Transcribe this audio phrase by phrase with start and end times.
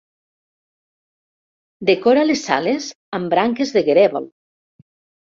[1.89, 2.87] Decora les sales
[3.19, 4.27] amb branques de grèvol.